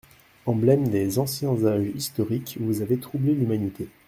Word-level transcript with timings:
Emblèmes 0.47 0.87
des 0.89 1.19
anciens 1.19 1.63
âges 1.63 1.85
historiques, 1.93 2.57
vous 2.59 2.81
avez 2.81 2.97
troublé 2.97 3.35
l'humanité. 3.35 3.87